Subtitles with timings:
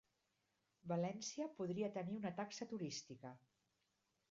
[0.91, 3.37] València podria tenir una taxa turística